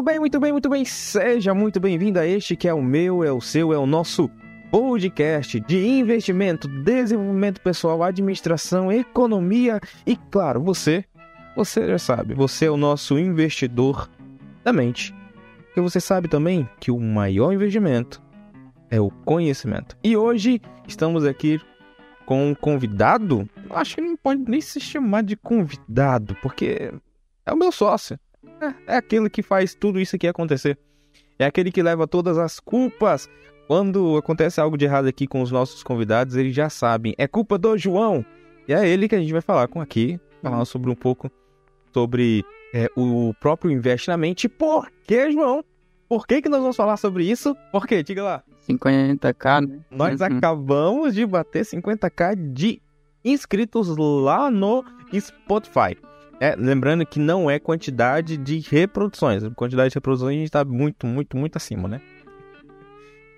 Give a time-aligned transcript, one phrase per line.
[0.00, 0.84] Muito bem, muito bem, muito bem.
[0.86, 4.30] Seja muito bem-vindo a este que é o meu, é o seu, é o nosso
[4.70, 11.04] podcast de investimento, desenvolvimento pessoal, administração, economia e, claro, você,
[11.54, 14.08] você já sabe, você é o nosso investidor
[14.64, 15.14] da mente.
[15.66, 18.22] Porque você sabe também que o maior investimento
[18.88, 19.98] é o conhecimento.
[20.02, 21.60] E hoje estamos aqui
[22.24, 23.46] com um convidado.
[23.68, 26.90] Acho que não pode nem se chamar de convidado, porque
[27.44, 28.18] é o meu sócio.
[28.60, 30.78] É, é aquele que faz tudo isso aqui acontecer.
[31.38, 33.28] É aquele que leva todas as culpas.
[33.66, 37.14] Quando acontece algo de errado aqui com os nossos convidados, eles já sabem.
[37.16, 38.24] É culpa do João.
[38.66, 40.18] E é ele que a gente vai falar com aqui.
[40.42, 41.30] Falar sobre um pouco
[41.92, 44.48] sobre é, o próprio Invest na Mente.
[44.48, 45.64] Por que, João?
[46.08, 47.54] Por que, que nós vamos falar sobre isso?
[47.70, 48.02] Por quê?
[48.02, 48.42] Diga lá.
[48.68, 49.78] 50k, né?
[49.90, 50.26] Nós uhum.
[50.26, 52.82] acabamos de bater 50k de
[53.24, 55.96] inscritos lá no Spotify.
[56.40, 59.42] É, lembrando que não é quantidade de reproduções.
[59.54, 62.00] Quantidade de reproduções a gente está muito, muito, muito acima, né?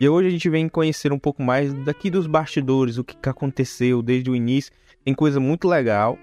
[0.01, 4.03] E hoje a gente vem conhecer um pouco mais daqui dos bastidores, o que aconteceu
[4.03, 4.73] desde o início.
[5.05, 6.17] Tem coisa muito legal,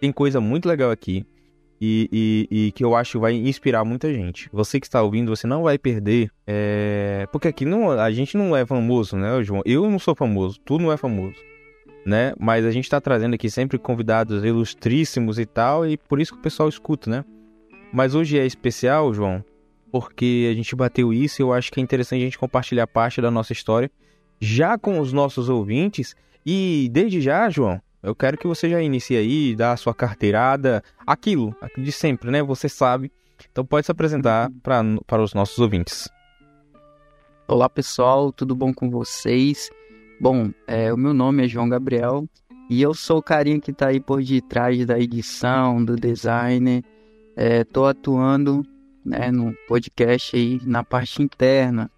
[0.00, 1.24] tem coisa muito legal aqui
[1.80, 2.08] e,
[2.50, 4.48] e, e, que eu acho vai inspirar muita gente.
[4.52, 7.26] Você que está ouvindo, você não vai perder, é...
[7.30, 9.62] porque aqui não, a gente não é famoso, né, João?
[9.64, 11.36] Eu não sou famoso, tu não é famoso,
[12.04, 12.32] né?
[12.38, 16.38] Mas a gente está trazendo aqui sempre convidados ilustríssimos e tal, e por isso que
[16.38, 17.24] o pessoal escuta, né?
[17.92, 19.44] Mas hoje é especial, João,
[19.90, 23.20] porque a gente bateu isso e eu acho que é interessante a gente compartilhar parte
[23.20, 23.90] da nossa história
[24.40, 26.14] já com os nossos ouvintes.
[26.44, 30.82] E desde já, João, eu quero que você já inicie aí, dá a sua carteirada,
[31.06, 32.42] aquilo, de sempre, né?
[32.42, 33.10] Você sabe.
[33.50, 36.08] Então pode se apresentar para os nossos ouvintes.
[37.46, 39.70] Olá pessoal, tudo bom com vocês?
[40.20, 42.24] Bom, é, o meu nome é João Gabriel
[42.70, 46.82] e eu sou o carinha que está aí por detrás da edição, do design.
[47.36, 48.62] Estou é, atuando
[49.04, 51.90] né, no podcast aí na parte interna.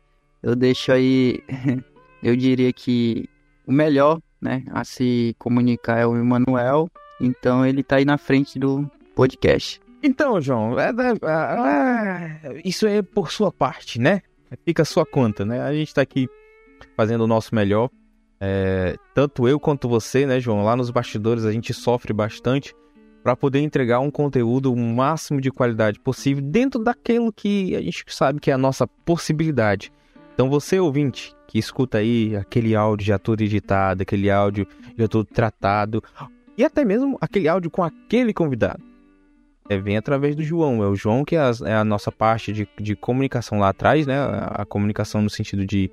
[0.42, 1.40] Eu deixo aí,
[2.22, 3.28] eu diria que
[3.66, 6.88] o melhor né, a se comunicar é o Emanuel,
[7.20, 9.80] então ele está aí na frente do podcast.
[10.02, 14.22] Então, João, é, é, é, isso é por sua parte, né?
[14.64, 15.60] Fica a sua conta, né?
[15.60, 16.28] A gente está aqui
[16.96, 17.90] fazendo o nosso melhor.
[18.40, 20.64] É, tanto eu quanto você, né, João?
[20.64, 22.74] Lá nos bastidores a gente sofre bastante
[23.22, 28.04] para poder entregar um conteúdo o máximo de qualidade possível dentro daquilo que a gente
[28.08, 29.90] sabe que é a nossa possibilidade.
[30.34, 35.24] Então você ouvinte que escuta aí aquele áudio já todo editado, aquele áudio já todo
[35.24, 36.02] tratado
[36.56, 38.82] e até mesmo aquele áudio com aquele convidado.
[39.68, 42.52] É, vem através do João, é o João que é a, é a nossa parte
[42.52, 44.18] de, de comunicação lá atrás, né?
[44.18, 45.90] A, a comunicação no sentido de,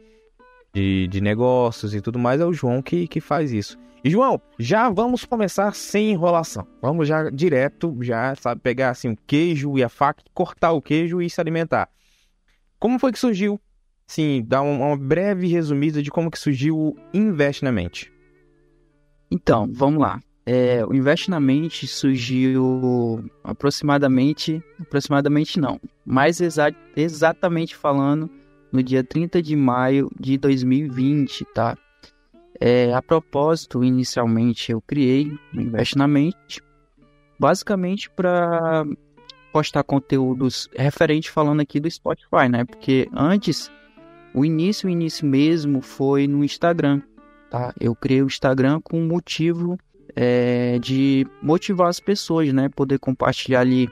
[0.73, 3.77] de, de, negócios e tudo mais, é o João que, que faz isso.
[4.03, 6.67] E João, já vamos começar sem enrolação.
[6.81, 11.21] Vamos já direto, já sabe, pegar assim o queijo e a faca, cortar o queijo
[11.21, 11.89] e se alimentar.
[12.79, 13.61] Como foi que surgiu
[14.05, 18.11] sim, dar uma breve resumida de como que surgiu o Invest na Mente.
[19.31, 20.21] Então, vamos lá.
[20.45, 28.29] É, o Invest na Mente surgiu aproximadamente, aproximadamente não, mais exa exatamente falando,
[28.73, 31.77] no dia 30 de maio de 2020, tá?
[32.59, 36.59] É, a propósito, inicialmente eu criei o Invest na Mente,
[37.39, 38.83] basicamente para
[39.51, 42.65] postar conteúdos referente falando aqui do Spotify, né?
[42.65, 43.71] Porque antes
[44.33, 47.01] o início, o início mesmo foi no Instagram,
[47.51, 47.73] tá?
[47.79, 49.77] Eu criei o Instagram com o motivo
[50.15, 52.69] é, de motivar as pessoas, né?
[52.69, 53.87] Poder compartilhar ali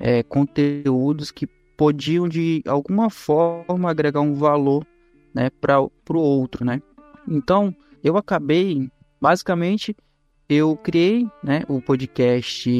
[0.00, 1.46] é, conteúdos que
[1.76, 4.86] podiam de alguma forma agregar um valor,
[5.34, 5.50] né?
[5.60, 6.80] Para o outro, né?
[7.28, 8.90] Então eu acabei,
[9.20, 9.96] basicamente,
[10.48, 11.62] eu criei, né?
[11.68, 12.70] O podcast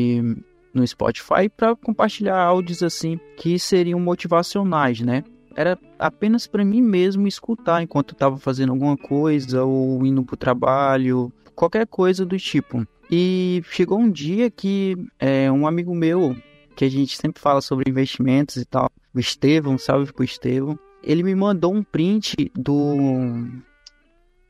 [0.72, 5.22] no Spotify para compartilhar áudios assim que seriam motivacionais, né?
[5.56, 10.38] era apenas para mim mesmo escutar enquanto estava fazendo alguma coisa ou indo para o
[10.38, 12.86] trabalho, qualquer coisa do tipo.
[13.10, 16.36] E chegou um dia que é, um amigo meu,
[16.74, 21.22] que a gente sempre fala sobre investimentos e tal, o Estevão, salve pro Estevão, ele
[21.22, 22.96] me mandou um print do,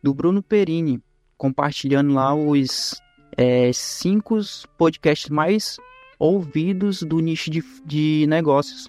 [0.03, 1.03] do Bruno Perini,
[1.37, 2.95] compartilhando lá os
[3.37, 4.39] é, cinco
[4.79, 5.79] podcasts mais
[6.19, 8.89] ouvidos do nicho de, de negócios.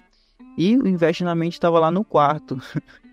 [0.56, 2.58] E o Investe na Mente estava lá no quarto.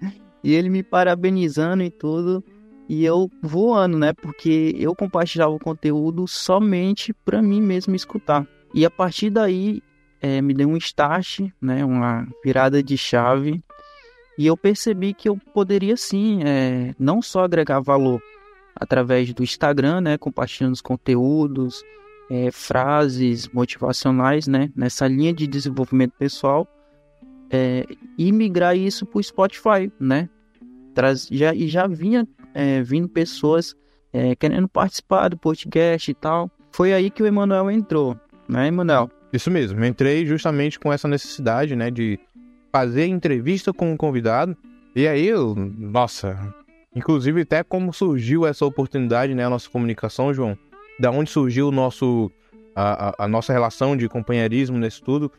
[0.43, 2.43] e ele me parabenizando e tudo.
[2.87, 4.13] E eu voando, né?
[4.13, 8.47] Porque eu compartilhava o conteúdo somente para mim mesmo escutar.
[8.73, 9.81] E a partir daí
[10.23, 11.83] é, me deu um start, né?
[11.83, 13.61] Uma virada de chave.
[14.37, 18.23] E eu percebi que eu poderia sim, é, não só agregar valor
[18.73, 20.17] através do Instagram, né?
[20.17, 21.83] Compartilhando os conteúdos,
[22.31, 24.71] é, frases motivacionais, né?
[24.73, 26.65] Nessa linha de desenvolvimento pessoal
[27.51, 27.85] é,
[28.17, 30.29] e migrar isso para o Spotify, né?
[30.95, 33.75] Traz, já, e já vinha é, vindo pessoas
[34.13, 36.49] é, querendo participar do podcast e tal.
[36.71, 38.17] Foi aí que o Emanuel entrou,
[38.47, 39.09] né, Emanuel?
[39.33, 42.19] Isso mesmo, entrei justamente com essa necessidade, né, de
[42.71, 44.55] fazer entrevista com um convidado.
[44.95, 46.53] E aí, eu, nossa,
[46.95, 50.55] inclusive até como surgiu essa oportunidade, né, a nossa comunicação, João,
[50.99, 52.31] da onde surgiu o nosso
[52.75, 55.31] a, a, a, nossa relação de companheirismo nesse tudo,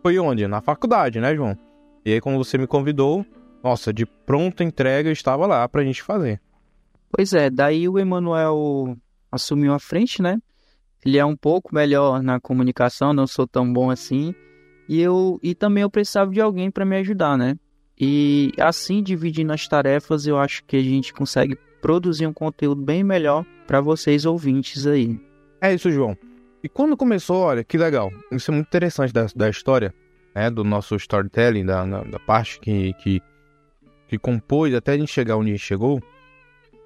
[0.00, 0.46] foi onde?
[0.46, 1.58] Na faculdade, né, João?
[2.04, 3.26] E aí, quando você me convidou,
[3.64, 6.40] nossa, de pronta entrega eu estava lá pra gente fazer.
[7.10, 8.96] Pois é, daí o Emanuel
[9.30, 10.38] assumiu a frente, né?
[11.04, 14.34] Ele é um pouco melhor na comunicação, não sou tão bom assim.
[14.88, 17.56] E eu e também eu precisava de alguém para me ajudar, né?
[17.98, 23.02] E assim dividindo as tarefas, eu acho que a gente consegue produzir um conteúdo bem
[23.02, 25.18] melhor para vocês ouvintes aí.
[25.60, 26.16] É isso, João.
[26.62, 28.10] E quando começou, olha, que legal.
[28.30, 29.94] Isso é muito interessante da, da história,
[30.34, 30.50] né?
[30.50, 33.22] Do nosso storytelling, da, da parte que, que,
[34.08, 36.02] que compôs até a gente chegar onde a gente chegou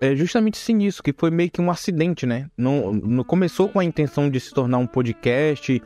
[0.01, 2.51] é justamente sim isso, que foi meio que um acidente, né?
[2.57, 5.81] Não, não começou com a intenção de se tornar um podcast.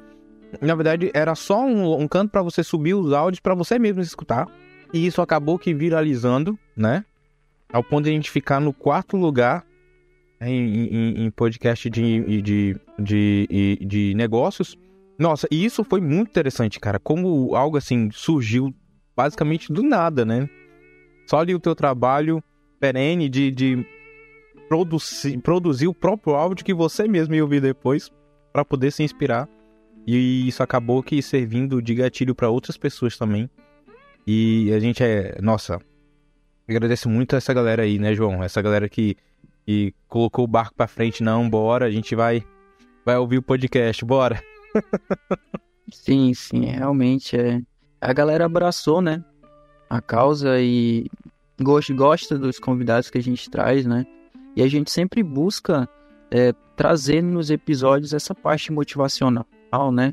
[0.61, 4.03] Na verdade, era só um, um canto para você subir os áudios para você mesmo
[4.03, 4.49] escutar.
[4.93, 7.05] E isso acabou que viralizando, né?
[7.71, 9.65] Ao ponto de a gente ficar no quarto lugar
[10.41, 14.77] em, em, em podcast de, de, de, de, negócios.
[15.19, 16.99] Nossa, e isso foi muito interessante, cara.
[16.99, 18.75] Como algo assim surgiu
[19.15, 20.49] basicamente do nada, né?
[21.27, 22.43] Só ali o teu trabalho
[22.81, 23.87] perene de, de
[24.69, 28.11] produzir, produzir o próprio áudio que você mesmo ia ouvir depois
[28.53, 29.49] para poder se inspirar.
[30.07, 33.51] E isso acabou que servindo de gatilho para outras pessoas também.
[34.27, 35.79] E a gente é, nossa,
[36.69, 38.43] agradece muito essa galera aí, né, João?
[38.43, 39.17] Essa galera que,
[39.67, 42.45] que colocou o barco para frente, não, bora, a gente vai
[43.05, 44.43] vai ouvir o podcast, bora.
[45.91, 47.63] sim, sim, realmente é.
[48.01, 49.25] A galera abraçou, né?
[49.89, 51.07] A causa e
[51.59, 54.07] gosta dos convidados que a gente traz, né?
[54.59, 55.89] E a gente sempre busca
[56.33, 59.47] é, trazer nos episódios essa parte motivacional,
[59.93, 60.13] né?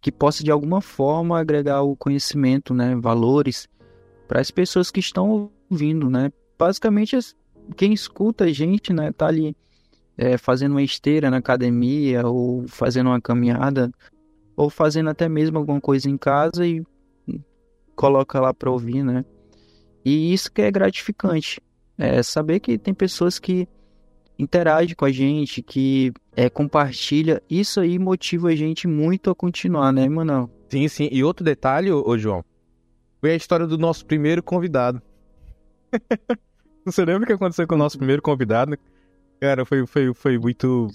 [0.00, 2.96] Que possa de alguma forma agregar o conhecimento, né?
[2.96, 3.68] Valores
[4.26, 6.32] para as pessoas que estão ouvindo, né?
[6.58, 7.16] Basicamente,
[7.76, 9.12] quem escuta a gente, né?
[9.12, 9.56] Tá ali
[10.18, 13.88] é, fazendo uma esteira na academia ou fazendo uma caminhada
[14.56, 16.84] ou fazendo até mesmo alguma coisa em casa e
[17.94, 19.24] coloca lá para ouvir, né?
[20.04, 21.62] E isso que é gratificante,
[21.96, 23.68] é saber que tem pessoas que
[24.38, 29.92] interage com a gente, que é, compartilha, isso aí motiva a gente muito a continuar,
[29.92, 30.50] né, Manuel?
[30.68, 31.08] Sim, sim.
[31.10, 32.44] E outro detalhe, ô, João,
[33.20, 35.00] foi a história do nosso primeiro convidado.
[36.84, 38.78] Você lembra o que aconteceu com o nosso primeiro convidado?
[39.40, 40.88] Cara, foi, foi, foi muito.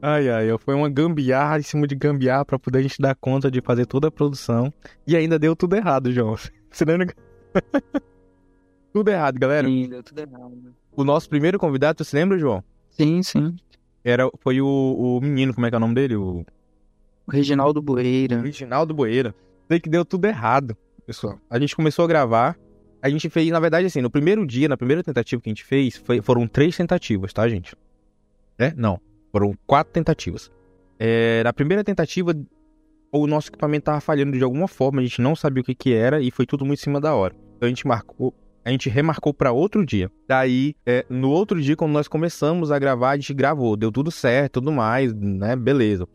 [0.00, 3.50] Ai, ai, foi uma gambiarra em cima de gambiarra pra poder a gente dar conta
[3.50, 4.72] de fazer toda a produção.
[5.06, 6.36] E ainda deu tudo errado, João.
[6.70, 7.14] Você lembra?
[8.92, 9.68] tudo errado, galera.
[9.68, 10.74] Sim, deu tudo errado.
[10.98, 12.60] O nosso primeiro convidado, você lembra, João?
[12.90, 13.54] Sim, sim.
[14.02, 16.16] Era, foi o, o menino, como é que é o nome dele?
[16.16, 16.44] O,
[17.24, 18.40] o Reginaldo Boeira.
[18.40, 19.32] Reginaldo Boeira.
[19.68, 21.38] Sei que deu tudo errado, pessoal.
[21.48, 22.58] A gente começou a gravar.
[23.00, 25.62] A gente fez, na verdade, assim, no primeiro dia, na primeira tentativa que a gente
[25.62, 27.76] fez, foi, foram três tentativas, tá, gente?
[28.58, 28.74] É?
[28.74, 29.00] Não.
[29.30, 30.50] Foram quatro tentativas.
[30.98, 32.34] É, na primeira tentativa,
[33.12, 35.92] o nosso equipamento tava falhando de alguma forma, a gente não sabia o que que
[35.92, 37.36] era e foi tudo muito em cima da hora.
[37.56, 38.34] Então a gente marcou
[38.64, 40.10] a gente remarcou para outro dia.
[40.26, 44.10] Daí, é, no outro dia, quando nós começamos a gravar, a gente gravou, deu tudo
[44.10, 45.56] certo, tudo mais, né?
[45.56, 46.06] Beleza.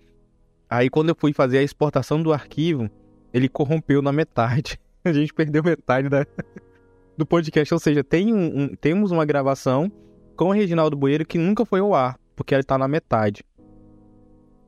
[0.70, 2.90] Aí, quando eu fui fazer a exportação do arquivo,
[3.34, 4.80] ele corrompeu na metade.
[5.06, 6.26] A gente perdeu metade da,
[7.18, 7.74] do podcast.
[7.74, 9.92] Ou seja, tem um, um, temos uma gravação
[10.36, 13.44] com o Reginaldo Bueiro que nunca foi ao ar, porque ele tá na metade.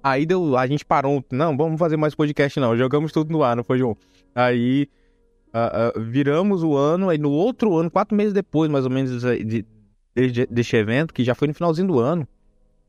[0.04, 3.56] Aí deu, a gente parou, não, vamos fazer mais podcast não, jogamos tudo no ar,
[3.56, 3.98] não foi, João?
[4.36, 4.88] Aí
[5.56, 9.22] uh, uh, viramos o ano, aí no outro ano, quatro meses depois, mais ou menos,
[9.22, 9.66] de, de,
[10.50, 12.28] deste evento, que já foi no finalzinho do ano.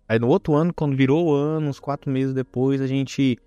[0.09, 3.39] Aí no outro ano, quando virou o ano, uns quatro meses depois, a gente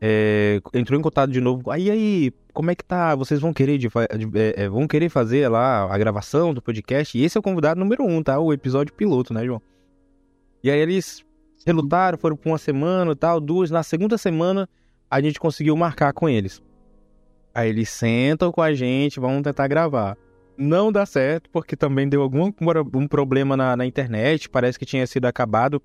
[0.00, 1.70] é, entrou em contato de novo.
[1.70, 3.14] Aí, aí, como é que tá?
[3.14, 7.16] Vocês vão querer, de, de, é, vão querer fazer lá a gravação do podcast?
[7.16, 8.38] E esse é o convidado número um, tá?
[8.38, 9.62] O episódio piloto, né, João?
[10.62, 11.24] E aí eles
[11.64, 13.70] relutaram, foram por uma semana tal, duas.
[13.70, 14.68] Na segunda semana,
[15.08, 16.60] a gente conseguiu marcar com eles.
[17.54, 20.16] Aí eles sentam com a gente, vamos tentar gravar.
[20.56, 22.50] Não dá certo, porque também deu algum
[22.94, 25.82] um problema na, na internet, parece que tinha sido acabado.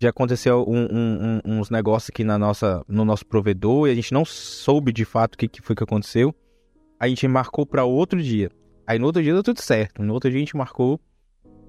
[0.00, 4.12] Já aconteceu um, um, uns negócios aqui na nossa, no nosso provedor e a gente
[4.12, 6.34] não soube de fato o que, que foi que aconteceu.
[7.00, 8.50] A gente marcou para outro dia.
[8.86, 10.02] Aí no outro dia deu tudo certo.
[10.02, 11.00] No outro dia a gente marcou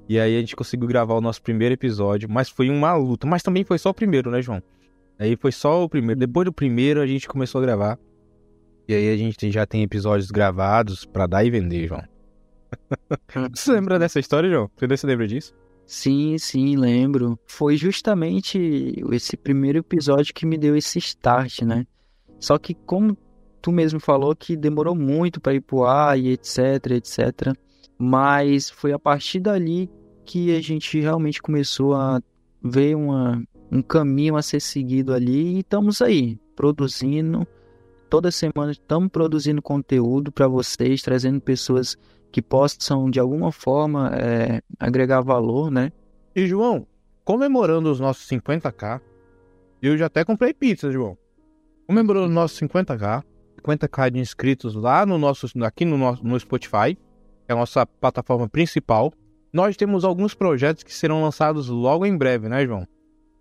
[0.08, 2.30] e aí a gente conseguiu gravar o nosso primeiro episódio.
[2.30, 3.28] Mas foi uma luta.
[3.28, 4.62] Mas também foi só o primeiro, né, João?
[5.18, 6.20] Aí foi só o primeiro.
[6.20, 8.00] Depois do primeiro a gente começou a gravar.
[8.90, 12.02] E aí a gente já tem episódios gravados pra dar e vender, João.
[13.54, 14.68] Você lembra dessa história, João?
[14.76, 15.54] Você lembra disso?
[15.86, 17.38] Sim, sim, lembro.
[17.46, 21.86] Foi justamente esse primeiro episódio que me deu esse start, né?
[22.40, 23.16] Só que como
[23.62, 27.56] tu mesmo falou que demorou muito para ir pro ar e etc, etc.
[27.96, 29.88] Mas foi a partir dali
[30.26, 32.20] que a gente realmente começou a
[32.64, 33.40] ver uma,
[33.72, 37.48] um caminho a ser seguido ali e estamos aí, produzindo.
[38.10, 41.96] Toda semana estamos produzindo conteúdo para vocês, trazendo pessoas
[42.32, 45.92] que possam de alguma forma é, agregar valor, né?
[46.36, 46.88] E João,
[47.24, 49.00] comemorando os nossos 50k,
[49.80, 51.16] eu já até comprei pizza, João.
[51.86, 53.24] Comemorando os nossos 50k,
[53.62, 57.86] 50k de inscritos lá no nosso, aqui no, nosso, no Spotify, que é a nossa
[57.86, 59.14] plataforma principal.
[59.54, 62.88] Nós temos alguns projetos que serão lançados logo em breve, né, João?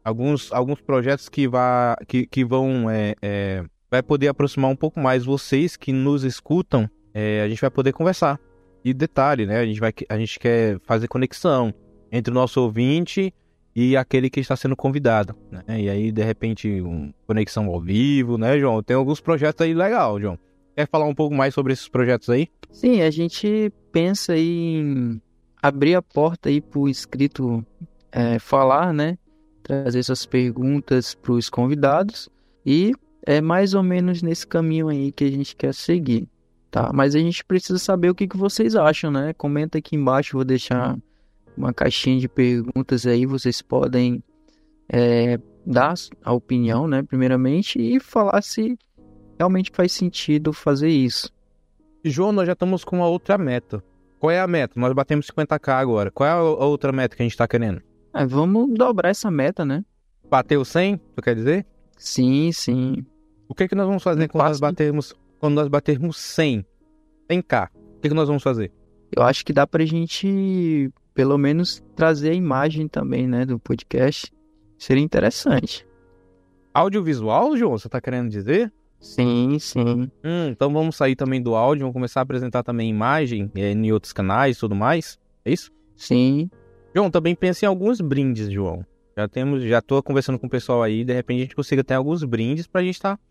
[0.04, 5.00] Alguns, alguns projetos que, vá, que, que vão é, é, vai poder aproximar um pouco
[5.00, 6.88] mais vocês que nos escutam.
[7.14, 8.38] É, a gente vai poder conversar
[8.84, 9.58] e detalhe, né?
[9.58, 11.74] A gente, vai, a gente quer fazer conexão
[12.12, 13.32] entre o nosso ouvinte
[13.74, 15.80] e aquele que está sendo convidado, né?
[15.80, 18.82] E aí, de repente, uma conexão ao vivo, né, João?
[18.82, 20.38] Tem alguns projetos aí legal, João.
[20.76, 22.48] Quer falar um pouco mais sobre esses projetos aí?
[22.70, 25.20] Sim, a gente pensa em
[25.62, 27.64] abrir a porta aí para o inscrito
[28.12, 29.18] é, falar, né?
[29.62, 32.28] Trazer suas perguntas para os convidados
[32.64, 32.92] e
[33.28, 36.28] é mais ou menos nesse caminho aí que a gente quer seguir
[36.70, 36.90] tá?
[36.92, 39.32] Mas a gente precisa saber o que, que vocês acham, né?
[39.32, 40.96] Comenta aqui embaixo, vou deixar
[41.56, 44.22] uma caixinha de perguntas aí, vocês podem
[44.88, 47.02] é, dar a opinião, né?
[47.02, 48.78] Primeiramente, e falar se
[49.38, 51.30] realmente faz sentido fazer isso.
[52.04, 53.82] João, nós já estamos com uma outra meta.
[54.20, 54.78] Qual é a meta?
[54.78, 56.10] Nós batemos 50k agora.
[56.10, 57.82] Qual é a outra meta que a gente está querendo?
[58.14, 59.84] É, vamos dobrar essa meta, né?
[60.28, 61.66] Bateu 100, tu quer dizer?
[61.96, 63.06] Sim, sim.
[63.48, 66.64] O que, é que nós vamos fazer quando nós batermos quando nós batermos 100,
[67.30, 68.72] 100k, o que, que nós vamos fazer?
[69.14, 74.32] Eu acho que dá pra gente, pelo menos, trazer a imagem também, né, do podcast.
[74.76, 75.86] Seria interessante.
[76.74, 78.72] Audiovisual, João, você tá querendo dizer?
[79.00, 80.10] Sim, sim.
[80.24, 83.92] Hum, então vamos sair também do áudio, vamos começar a apresentar também imagem é, em
[83.92, 85.18] outros canais e tudo mais?
[85.44, 85.70] É isso?
[85.96, 86.50] Sim.
[86.94, 88.84] João, também pensa em alguns brindes, João.
[89.16, 91.94] Já temos, já tô conversando com o pessoal aí, de repente a gente consiga ter
[91.94, 93.22] alguns brindes pra gente estar tá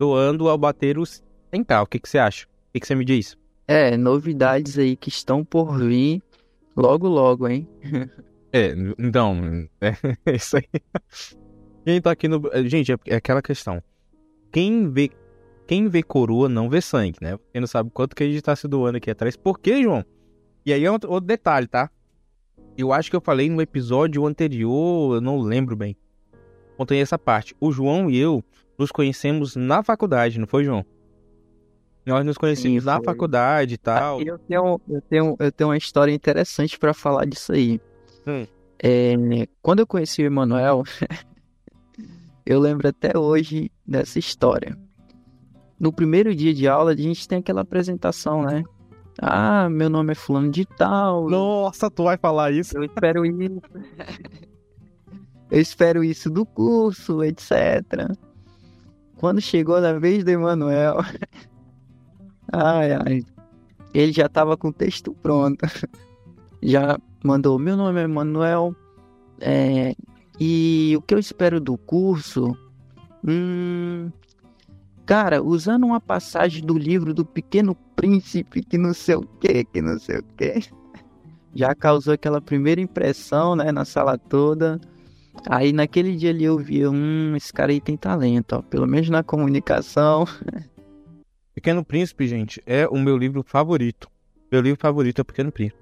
[0.00, 1.82] doando ao bater os tentar.
[1.82, 2.46] O que, que você acha?
[2.46, 3.36] O que, que você me diz?
[3.68, 6.22] É, novidades aí que estão por vir
[6.74, 7.68] logo, logo, hein?
[8.50, 9.94] é, então, é
[10.34, 10.64] isso aí.
[11.84, 12.40] Quem tá aqui no.
[12.66, 13.82] Gente, é, é aquela questão.
[14.50, 15.10] Quem vê
[15.66, 17.38] quem vê coroa não vê sangue, né?
[17.52, 19.36] Quem não sabe quanto que a gente tá se doando aqui atrás.
[19.36, 20.04] Por quê, João?
[20.66, 21.88] E aí é outro, detalhe, tá?
[22.76, 25.96] Eu acho que eu falei no episódio anterior, eu não lembro bem.
[26.76, 27.54] Contei essa parte.
[27.60, 28.42] O João e eu
[28.80, 30.84] nos conhecemos na faculdade, não foi, João?
[32.04, 34.18] Nós nos conhecemos Sim, na faculdade e tal.
[34.18, 37.78] Ah, eu tenho, eu tenho, eu tenho uma história interessante para falar disso aí.
[38.26, 38.46] Hum.
[38.82, 39.14] É,
[39.60, 40.82] quando eu conheci o Emanuel,
[42.46, 44.76] eu lembro até hoje dessa história.
[45.78, 48.64] No primeiro dia de aula, a gente tem aquela apresentação, né?
[49.20, 51.28] Ah, meu nome é fulano de tal.
[51.28, 52.76] Nossa, tu vai falar isso?
[52.78, 53.60] Eu espero isso.
[55.50, 57.50] eu espero isso do curso, etc.
[59.20, 60.96] Quando chegou na vez do Emanuel,
[62.50, 63.22] Ai, ai.
[63.92, 65.66] Ele já tava com o texto pronto.
[66.62, 68.74] Já mandou: Meu nome é Manuel.
[69.40, 69.94] É,
[70.38, 72.56] e o que eu espero do curso?
[73.26, 74.10] Hum,
[75.06, 79.82] cara, usando uma passagem do livro do Pequeno Príncipe, que não sei o que, que
[79.82, 80.60] não sei o que.
[81.54, 84.80] Já causou aquela primeira impressão, né, na sala toda.
[85.48, 89.08] Aí naquele dia ali eu vi, hum, esse cara aí tem talento, ó, pelo menos
[89.08, 90.24] na comunicação.
[91.54, 94.08] Pequeno Príncipe, gente, é o meu livro favorito.
[94.50, 95.80] Meu livro favorito é Pequeno Príncipe.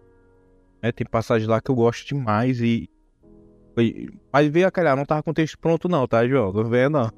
[0.80, 2.88] É, tem passagem lá que eu gosto demais e.
[4.32, 6.52] Mas veio a calhar, não tava com o texto pronto, não, tá, João?
[6.52, 7.10] Não veio, não.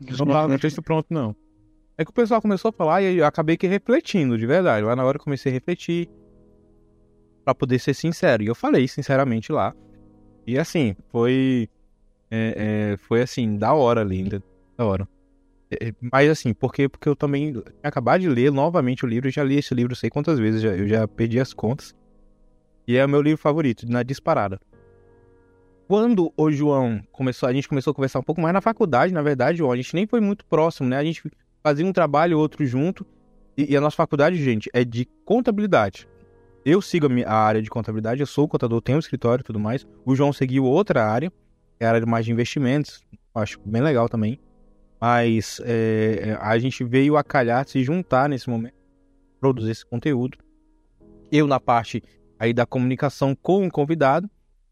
[0.00, 1.34] Não tava com o texto pronto, não.
[1.96, 4.84] É que o pessoal começou a falar e eu acabei que refletindo, de verdade.
[4.84, 6.08] Lá na hora eu comecei a refletir.
[7.44, 8.42] Pra poder ser sincero.
[8.42, 9.74] E eu falei, sinceramente, lá.
[10.46, 11.68] E assim, foi.
[12.30, 14.42] É, é, foi assim, da hora, linda.
[14.76, 15.08] Da hora.
[15.70, 19.42] É, mas assim, porque, porque eu também acabar de ler novamente o livro, eu já
[19.42, 21.94] li esse livro sei quantas vezes, já, eu já perdi as contas.
[22.86, 24.60] E é o meu livro favorito, na disparada.
[25.88, 29.22] Quando o João começou, a gente começou a conversar um pouco mais na faculdade, na
[29.22, 30.96] verdade, João, a gente nem foi muito próximo, né?
[30.96, 31.22] A gente
[31.62, 33.06] fazia um trabalho outro junto.
[33.56, 36.08] E, e a nossa faculdade, gente, é de contabilidade.
[36.64, 39.86] Eu sigo a, área de contabilidade, eu sou contador, tenho um escritório e tudo mais.
[40.04, 43.04] O João seguiu outra área, que é a área mais de investimentos,
[43.34, 44.40] acho bem legal também
[45.00, 48.74] Mas é, a gente veio a calhar se juntar nesse momento,
[49.38, 50.38] produzir esse conteúdo.
[51.30, 52.02] Eu na parte
[52.38, 54.30] aí da comunicação com o convidado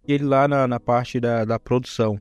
[0.08, 2.18] e ele lá na, na parte da, da produção.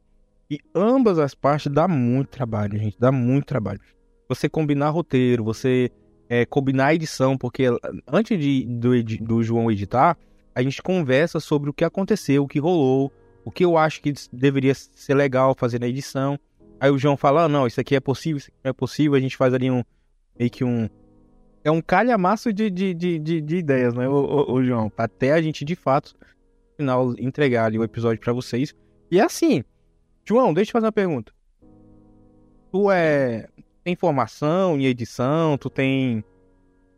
[0.50, 3.80] E ambas as partes dá muito trabalho, gente, dá muito trabalho.
[4.28, 5.90] Você combinar roteiro, você
[6.32, 7.66] é, combinar edição, porque
[8.08, 10.18] antes de, do, do João editar,
[10.56, 13.12] a gente conversa sobre o que aconteceu, o que rolou,
[13.44, 16.40] o que eu acho que deveria ser legal fazer na edição.
[16.80, 19.16] Aí o João fala, ah, não, isso aqui é possível, isso aqui não é possível,
[19.16, 19.84] a gente faz ali um,
[20.40, 20.90] meio que um...
[21.66, 24.90] É um calhamaço de, de, de, de, de ideias, né, o, o, o, João?
[24.96, 28.74] Até a gente, de fato, no final, entregar ali o episódio para vocês.
[29.12, 29.66] E assim,
[30.24, 31.34] João, deixa eu fazer uma pergunta.
[32.72, 33.50] Tu é...
[33.84, 35.58] Tem formação em edição?
[35.58, 36.24] Tu tem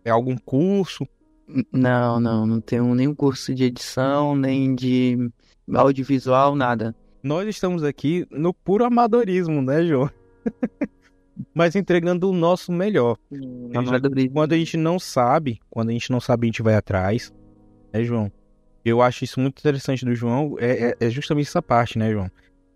[0.03, 1.07] é algum curso?
[1.71, 5.29] Não, não, não tenho nenhum curso de edição, nem de
[5.73, 6.95] audiovisual, nada.
[7.21, 10.09] Nós estamos aqui no puro amadorismo, né, João?
[11.53, 13.17] Mas entregando o nosso melhor.
[14.31, 17.33] Quando a gente não sabe, quando a gente não sabe, a gente vai atrás.
[17.91, 18.31] Né, João?
[18.83, 20.55] Eu acho isso muito interessante do João.
[20.59, 22.29] É, é, é justamente essa parte, né, João?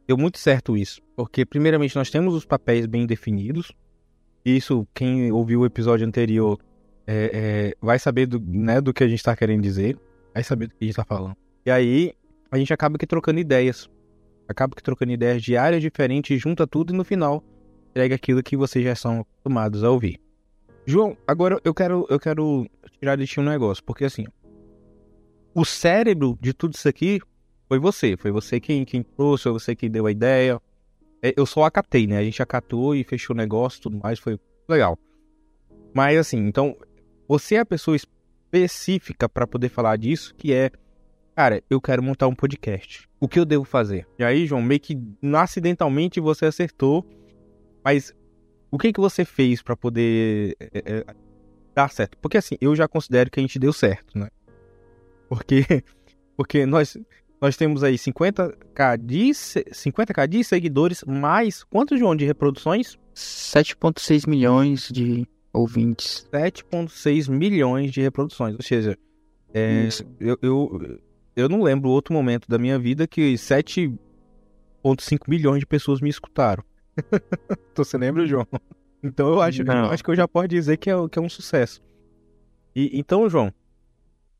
[0.07, 1.01] Deu muito certo isso.
[1.15, 3.71] Porque, primeiramente, nós temos os papéis bem definidos.
[4.47, 6.57] Isso, quem ouviu o episódio anterior
[7.05, 9.99] é, é, vai saber do, né, do que a gente está querendo dizer,
[10.33, 11.35] vai saber do que a gente está falando.
[11.65, 12.13] E aí
[12.49, 13.89] a gente acaba que trocando ideias.
[14.47, 17.43] Acaba que trocando ideias de áreas diferentes, junta tudo e no final
[17.89, 20.17] entrega aquilo que vocês já são acostumados a ouvir.
[20.85, 22.65] João, agora eu quero, eu quero
[23.01, 24.23] tirar de ti um negócio, porque assim,
[25.53, 27.19] o cérebro de tudo isso aqui
[27.67, 28.15] foi você.
[28.15, 30.61] Foi você quem, quem trouxe, foi você quem deu a ideia.
[31.21, 32.17] É, eu só acatei, né?
[32.17, 34.97] A gente acatou e fechou o negócio tudo mais, foi legal.
[35.93, 36.75] Mas assim, então
[37.27, 40.71] você é a pessoa específica para poder falar disso, que é,
[41.35, 43.07] cara, eu quero montar um podcast.
[43.19, 44.07] O que eu devo fazer?
[44.17, 44.97] E aí, João, meio que
[45.35, 47.05] acidentalmente você acertou,
[47.83, 48.13] mas
[48.69, 51.05] o que que você fez para poder é, é,
[51.73, 52.17] dar certo?
[52.19, 54.29] Porque assim, eu já considero que a gente deu certo, né?
[55.27, 55.65] Porque
[56.37, 56.97] porque nós
[57.39, 62.97] nós temos aí 50k de 50k de seguidores, mais quantos João de reproduções?
[63.15, 66.27] 7.6 milhões de ouvintes.
[66.31, 68.55] 7,6 milhões de reproduções.
[68.55, 68.97] Ou seja,
[69.53, 69.87] é,
[70.19, 70.99] eu, eu,
[71.35, 73.97] eu não lembro outro momento da minha vida que 7,5
[75.27, 76.63] milhões de pessoas me escutaram.
[77.71, 78.47] então, você lembra, João?
[79.03, 81.29] Então eu acho, eu acho que eu já posso dizer que é, que é um
[81.29, 81.81] sucesso.
[82.75, 83.53] E, então, João,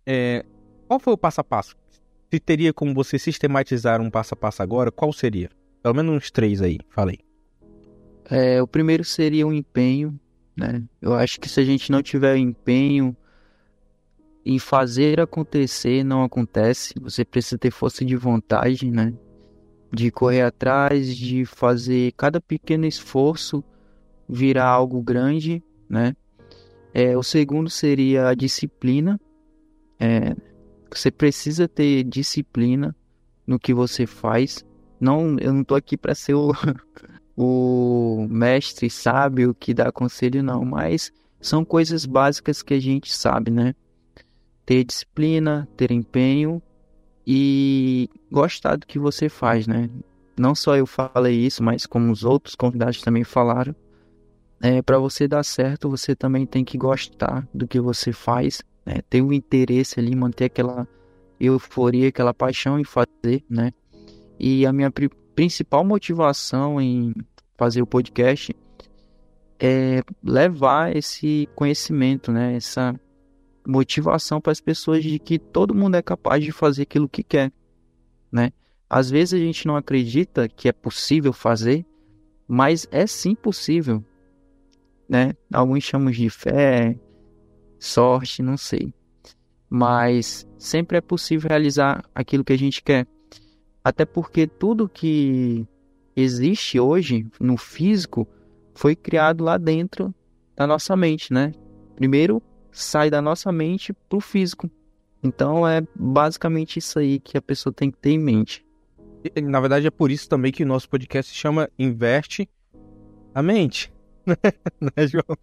[0.06, 0.44] é,
[0.88, 1.76] qual foi o passo a passo?
[2.32, 5.50] Se teria como você sistematizar um passo a passo agora, qual seria?
[5.82, 7.20] Pelo menos uns três aí, falei.
[8.30, 10.20] É, o primeiro seria um empenho
[10.58, 10.84] né?
[11.00, 13.16] Eu acho que se a gente não tiver empenho
[14.44, 16.96] em fazer acontecer, não acontece.
[17.00, 19.14] Você precisa ter força de vontade, né?
[19.94, 23.64] De correr atrás, de fazer cada pequeno esforço
[24.28, 26.16] virar algo grande, né?
[26.92, 29.20] É, o segundo seria a disciplina.
[30.00, 30.36] É,
[30.96, 32.96] você precisa ter disciplina
[33.46, 34.64] no que você faz.
[35.00, 36.52] Não, eu não tô aqui para ser o,
[37.36, 43.52] o mestre sábio que dá conselho, não, mas são coisas básicas que a gente sabe,
[43.52, 43.74] né?
[44.66, 46.62] Ter disciplina, ter empenho
[47.26, 49.90] e gostar do que você faz, né?
[50.38, 53.76] Não só eu falei isso, mas como os outros convidados também falaram.
[54.62, 59.02] É, para você dar certo, você também tem que gostar do que você faz, né?
[59.10, 60.88] ter um interesse ali, manter aquela
[61.38, 63.74] euforia, aquela paixão em fazer, né?
[64.40, 64.90] E a minha
[65.36, 67.14] principal motivação em
[67.58, 68.56] fazer o podcast
[69.60, 72.98] é levar esse conhecimento, né, essa
[73.66, 77.52] motivação para as pessoas de que todo mundo é capaz de fazer aquilo que quer,
[78.32, 78.52] né?
[78.90, 81.86] Às vezes a gente não acredita que é possível fazer,
[82.48, 84.04] mas é sim possível,
[85.10, 85.34] né?
[85.52, 86.98] Alguns chamam de fé,
[87.80, 88.94] sorte, não sei.
[89.70, 93.08] Mas sempre é possível realizar aquilo que a gente quer.
[93.84, 95.66] Até porque tudo que
[96.16, 98.28] existe hoje no físico
[98.74, 100.14] foi criado lá dentro
[100.56, 101.54] da nossa mente, né?
[101.96, 104.70] Primeiro sai da nossa mente pro físico.
[105.24, 108.66] Então é basicamente isso aí que a pessoa tem que ter em mente.
[109.44, 112.48] Na verdade é por isso também que o nosso podcast se chama Inverte
[113.34, 113.92] a Mente,
[114.26, 115.38] né, João?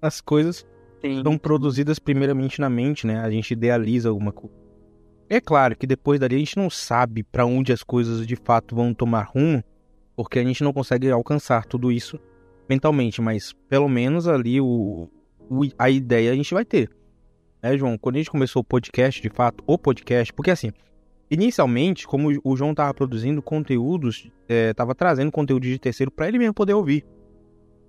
[0.00, 0.66] As coisas
[1.00, 1.22] Sim.
[1.22, 3.20] são produzidas primeiramente na mente, né?
[3.20, 4.66] A gente idealiza alguma coisa
[5.28, 8.74] é claro que depois dali a gente não sabe para onde as coisas de fato
[8.74, 9.62] vão tomar rumo,
[10.14, 12.18] porque a gente não consegue alcançar tudo isso
[12.68, 15.08] mentalmente, mas pelo menos ali o,
[15.50, 16.90] o a ideia a gente vai ter.
[17.62, 20.70] É, João, quando a gente começou o podcast, de fato, o podcast, porque assim,
[21.30, 26.38] inicialmente, como o João estava produzindo conteúdos, estava é, trazendo conteúdo de terceiro para ele
[26.38, 27.04] mesmo poder ouvir.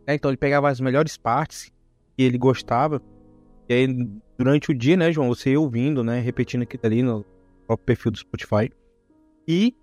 [0.08, 0.16] Né?
[0.16, 1.72] Então ele pegava as melhores partes
[2.18, 3.02] que ele gostava.
[3.70, 7.24] E aí, durante o dia, né, João, você ouvindo, né, repetindo aquilo ali no
[7.68, 8.72] próprio perfil do Spotify.
[9.48, 9.76] E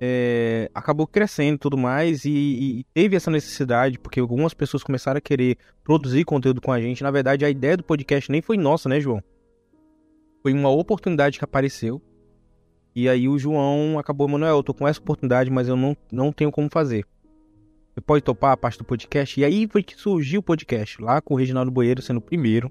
[0.00, 5.20] é, acabou crescendo tudo mais, e, e, teve essa necessidade, porque algumas pessoas começaram a
[5.20, 7.02] querer produzir conteúdo com a gente.
[7.02, 9.22] Na verdade, a ideia do podcast nem foi nossa, né, João?
[10.42, 12.02] Foi uma oportunidade que apareceu.
[12.94, 16.32] E aí o João acabou, Manuel, eu tô com essa oportunidade, mas eu não, não
[16.32, 17.06] tenho como fazer.
[18.02, 19.38] Pode topar a parte do podcast?
[19.38, 22.70] E aí foi que surgiu o podcast, lá com o Reginaldo Boeiro sendo o primeiro.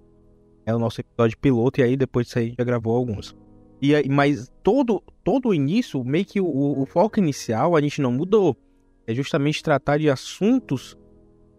[0.66, 3.36] É o nosso episódio piloto, e aí depois disso aí já gravou alguns.
[3.82, 8.02] E aí, mas todo, todo o início, meio que o, o foco inicial, a gente
[8.02, 8.56] não mudou.
[9.06, 10.98] É justamente tratar de assuntos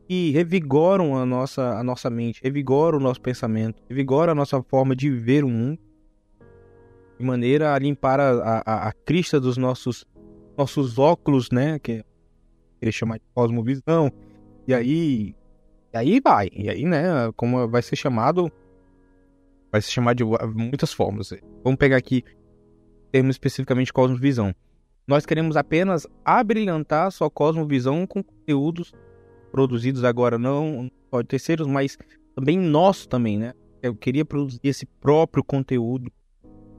[0.08, 4.94] que revigoram a nossa, a nossa mente, revigoram o nosso pensamento, revigoram a nossa forma
[4.94, 5.78] de ver o mundo,
[7.18, 10.04] de maneira a limpar a, a, a crista dos nossos,
[10.56, 11.78] nossos óculos, né?
[11.78, 12.02] Que
[12.84, 14.10] ele chama de cosmovisão.
[14.66, 15.34] E aí,
[15.92, 16.50] e aí vai.
[16.52, 17.32] E aí, né?
[17.36, 18.50] Como vai ser chamado
[19.74, 20.22] Vai se chamar de
[20.54, 21.30] muitas formas.
[21.64, 22.22] Vamos pegar aqui
[23.10, 24.54] termos especificamente cosmovisão.
[25.04, 28.92] Nós queremos apenas abrilhantar sua cosmovisão com conteúdos
[29.50, 31.98] produzidos agora não só de terceiros, mas
[32.36, 33.52] também nosso também, né?
[33.82, 36.08] Eu queria produzir esse próprio conteúdo.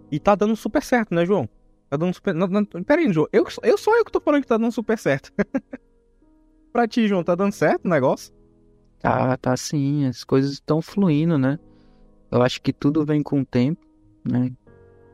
[0.09, 1.49] E tá dando super certo, né, João?
[1.89, 2.33] Tá dando super.
[2.33, 3.27] Não, não, pera aí, João.
[3.33, 5.33] Eu, eu sou eu que tô falando que tá dando super certo.
[6.75, 8.33] pra ti, João, tá dando certo o negócio?
[8.99, 10.05] Tá, tá sim.
[10.05, 11.57] As coisas estão fluindo, né?
[12.29, 13.79] Eu acho que tudo vem com o tempo,
[14.29, 14.51] né?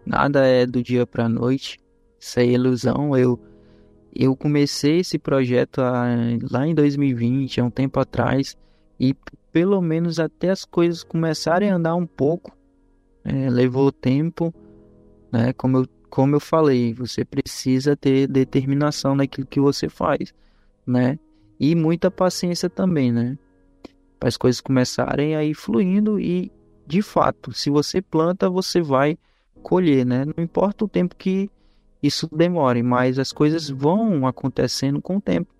[0.03, 1.79] Nada é do dia para noite.
[2.19, 3.15] Isso é ilusão.
[3.15, 3.39] Eu
[4.13, 5.81] eu comecei esse projeto
[6.49, 8.57] lá em 2020, há um tempo atrás,
[8.99, 9.15] e
[9.53, 12.51] pelo menos até as coisas começarem a andar um pouco,
[13.23, 14.51] é, levou tempo,
[15.31, 15.53] né?
[15.53, 20.33] Como eu, como eu falei, você precisa ter determinação naquilo que você faz,
[20.85, 21.19] né?
[21.63, 23.37] E muita paciência também, né?
[24.19, 26.51] Para as coisas começarem a ir fluindo e
[26.87, 29.15] de fato, se você planta, você vai
[29.61, 30.25] colher, né?
[30.25, 31.51] Não importa o tempo que
[32.01, 35.53] isso demore, mas as coisas vão acontecendo com o tempo.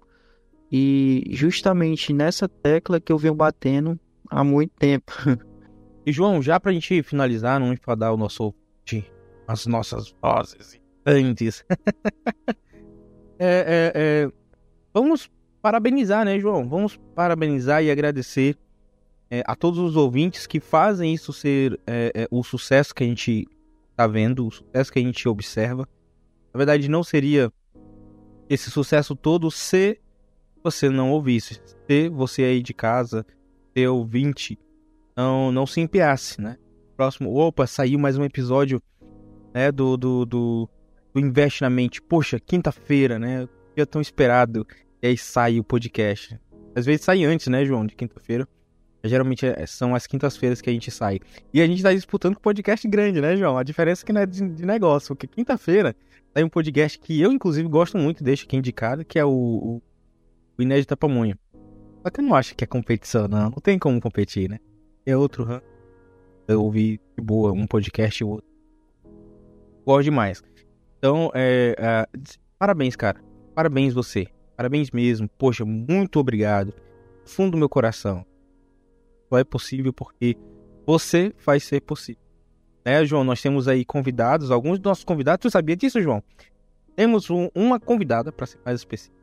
[0.71, 5.13] E justamente nessa tecla que eu venho batendo há muito tempo.
[6.03, 8.51] E João, já pra gente finalizar, não enfadar o nosso
[9.47, 11.63] as nossas vozes antes.
[13.37, 14.31] é, é, é,
[14.91, 15.29] vamos
[15.61, 16.67] parabenizar, né, João?
[16.67, 18.57] Vamos parabenizar e agradecer
[19.29, 23.07] é, a todos os ouvintes que fazem isso ser é, é, o sucesso que a
[23.07, 23.47] gente
[23.91, 25.87] está vendo, o sucesso que a gente observa.
[26.53, 27.51] Na verdade, não seria
[28.49, 29.99] esse sucesso todo se
[30.63, 33.25] você não ouvisse, se você aí de casa,
[33.73, 34.59] se ouvinte,
[35.15, 36.57] não, não se empenhasse, né?
[36.97, 38.81] Próximo, opa, saiu mais um episódio
[39.53, 40.69] né, do, do, do,
[41.13, 42.01] do Investe na Mente.
[42.01, 43.47] Poxa, quinta-feira, né?
[43.75, 44.67] Dia tão esperado.
[45.01, 46.39] E aí sai o podcast.
[46.75, 48.47] Às vezes sai antes, né, João, de quinta-feira.
[49.03, 51.19] Geralmente é, são as quintas-feiras que a gente sai.
[51.51, 53.57] E a gente tá disputando com podcast grande, né, João?
[53.57, 55.15] A diferença é que não é de, de negócio.
[55.15, 55.95] Porque quinta-feira
[56.33, 59.81] tem um podcast que eu, inclusive, gosto muito, deixo aqui indicado, que é o, o,
[60.57, 61.37] o Inédita Pamonha.
[62.03, 63.49] Só que eu não acho que é competição, não.
[63.49, 64.59] Não tem como competir, né?
[65.03, 65.61] É outro, huh?
[66.47, 68.45] Eu ouvi de boa um podcast e outro.
[69.83, 70.43] Gosto demais.
[70.99, 72.07] Então, é, é,
[72.59, 73.19] parabéns, cara.
[73.55, 74.27] Parabéns você.
[74.61, 75.27] Parabéns mesmo.
[75.39, 76.71] Poxa, muito obrigado.
[77.25, 78.23] Fundo do meu coração
[79.27, 80.37] só é possível porque
[80.85, 82.21] você faz ser possível.
[82.85, 83.23] Né, João?
[83.23, 85.41] Nós temos aí convidados, alguns dos nossos convidados.
[85.41, 86.21] Tu sabia disso, João?
[86.95, 89.17] Temos um, uma convidada, para ser mais específico,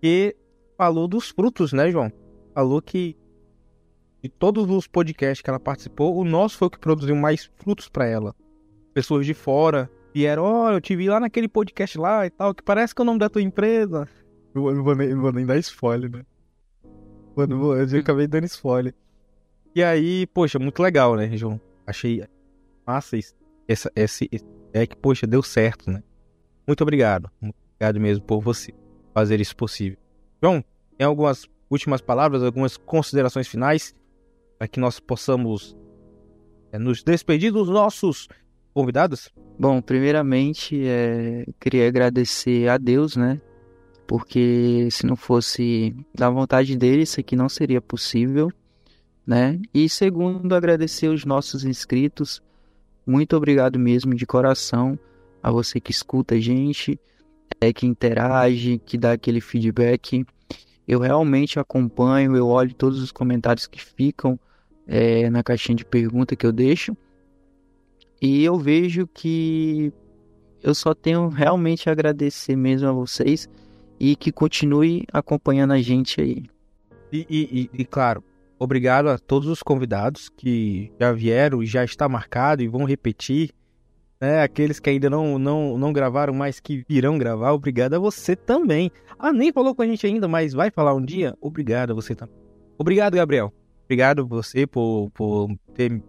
[0.00, 0.36] que
[0.78, 2.12] falou dos frutos, né, João?
[2.54, 3.16] Falou que
[4.22, 7.88] de todos os podcasts que ela participou, o nosso foi o que produziu mais frutos
[7.88, 8.36] para ela.
[8.94, 12.54] Pessoas de fora vieram, ó, oh, eu te vi lá naquele podcast lá e tal,
[12.54, 14.08] que parece que é o nome da tua empresa.
[14.56, 16.24] Eu não vou nem, não vou nem dar spoiler, né?
[17.36, 18.94] Mano, eu já acabei dando spoiler.
[19.74, 21.60] E aí, poxa, muito legal, né, João?
[21.86, 22.24] Achei
[22.86, 23.34] massa isso.
[23.68, 24.28] Essa, esse,
[24.72, 26.02] é que, poxa, deu certo, né?
[26.66, 27.30] Muito obrigado.
[27.40, 28.72] Muito obrigado mesmo por você
[29.12, 29.98] fazer isso possível.
[30.42, 30.64] João,
[30.96, 33.94] tem algumas últimas palavras, algumas considerações finais
[34.58, 35.76] para que nós possamos
[36.72, 38.28] é, nos despedir dos nossos
[38.72, 39.30] convidados?
[39.58, 43.40] Bom, primeiramente, é, queria agradecer a Deus, né?
[44.06, 48.50] Porque se não fosse da vontade dele, isso aqui não seria possível
[49.26, 49.60] né?
[49.74, 52.40] E segundo, agradecer os nossos inscritos.
[53.04, 54.98] Muito obrigado mesmo de coração
[55.42, 56.98] a você que escuta a gente,
[57.60, 60.24] é que interage, que dá aquele feedback.
[60.86, 64.38] Eu realmente acompanho, eu olho todos os comentários que ficam
[64.86, 66.96] é, na caixinha de pergunta que eu deixo.
[68.22, 69.92] E eu vejo que
[70.62, 73.48] eu só tenho realmente a agradecer mesmo a vocês
[73.98, 76.44] e que continue acompanhando a gente aí.
[77.12, 78.22] E, e, e, claro,
[78.58, 83.50] obrigado a todos os convidados que já vieram e já está marcado e vão repetir.
[84.20, 84.42] Né?
[84.42, 88.90] Aqueles que ainda não, não, não gravaram, mas que virão gravar, obrigado a você também.
[89.18, 91.36] Ah, nem falou com a gente ainda, mas vai falar um dia?
[91.40, 92.36] Obrigado a você também.
[92.78, 93.52] Obrigado, Gabriel.
[93.84, 96.02] Obrigado a você por, por ter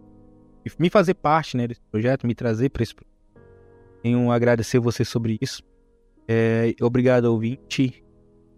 [0.78, 3.08] me fazer parte né, desse projeto, me trazer para esse projeto.
[4.02, 5.62] Tenho a agradecer você sobre isso.
[6.28, 8.04] É, obrigado, ouvinte.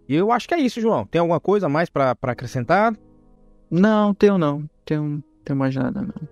[0.07, 1.05] E eu acho que é isso, João.
[1.05, 2.93] Tem alguma coisa mais para acrescentar?
[3.69, 4.69] Não, tenho não.
[4.83, 6.27] Tenho, tenho mais nada, não.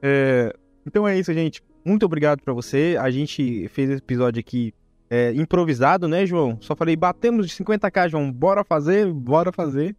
[0.00, 0.54] É,
[0.86, 1.60] então é isso, gente.
[1.84, 2.96] Muito obrigado para você.
[3.00, 4.72] A gente fez esse episódio aqui
[5.10, 6.56] é, improvisado, né, João?
[6.60, 8.30] Só falei, batemos de 50k, João.
[8.30, 9.96] Bora fazer, bora fazer.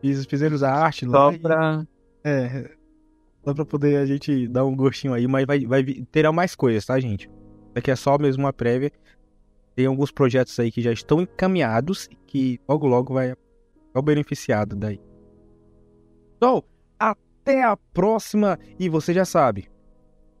[0.00, 1.32] Fiz, fizemos a arte lá.
[1.32, 1.86] Só pra...
[2.24, 2.70] É,
[3.44, 6.84] só pra poder a gente dar um gostinho aí, mas vai, vai terá mais coisas,
[6.84, 7.30] tá, gente?
[7.74, 8.90] Aqui é só mesmo uma prévia.
[9.78, 13.36] Tem alguns projetos aí que já estão encaminhados e que logo logo vai
[13.94, 15.00] ao beneficiado daí.
[16.36, 16.64] Então,
[16.98, 19.70] até a próxima e você já sabe,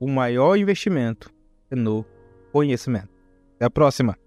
[0.00, 1.32] o maior investimento
[1.70, 2.04] é no
[2.50, 3.10] conhecimento.
[3.54, 4.18] Até a próxima.